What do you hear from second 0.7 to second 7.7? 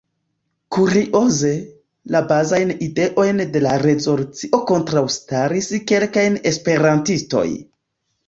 Kurioze, la bazajn ideojn de la rezolucio kontraŭstaris kelkaj esperantistoj.